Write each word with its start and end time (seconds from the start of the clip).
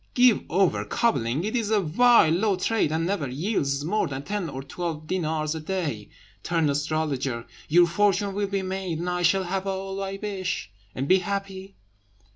"Give 0.15 0.45
over 0.49 0.83
cobbling; 0.83 1.43
it 1.43 1.55
is 1.55 1.69
a 1.69 1.79
vile, 1.79 2.31
low 2.33 2.55
trade, 2.55 2.91
and 2.91 3.05
never 3.05 3.29
yields 3.29 3.85
more 3.85 4.07
than 4.07 4.23
ten 4.23 4.49
or 4.49 4.63
twelve 4.63 5.05
dinars 5.05 5.53
a 5.53 5.59
day. 5.59 6.09
Turn 6.41 6.71
astrologer! 6.71 7.45
your 7.69 7.85
fortune 7.85 8.33
will 8.33 8.47
be 8.47 8.63
made, 8.63 8.97
and 8.97 9.07
I 9.07 9.21
shall 9.21 9.43
have 9.43 9.67
all 9.67 10.01
I 10.01 10.17
wish, 10.19 10.71
and 10.95 11.07
be 11.07 11.19
happy." 11.19 11.75